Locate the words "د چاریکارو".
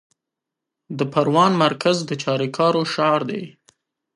2.09-2.81